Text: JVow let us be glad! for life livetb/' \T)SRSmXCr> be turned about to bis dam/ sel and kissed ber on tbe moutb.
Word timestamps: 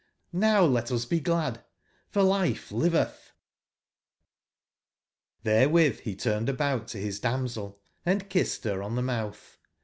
JVow 0.33 0.67
let 0.67 0.91
us 0.91 1.05
be 1.05 1.19
glad! 1.19 1.63
for 2.09 2.23
life 2.23 2.69
livetb/' 2.71 3.13
\T)SRSmXCr> 5.45 6.03
be 6.05 6.15
turned 6.15 6.49
about 6.49 6.87
to 6.87 6.97
bis 6.97 7.19
dam/ 7.19 7.47
sel 7.47 7.79
and 8.03 8.27
kissed 8.27 8.63
ber 8.63 8.81
on 8.81 8.95
tbe 8.95 9.03
moutb. 9.05 9.57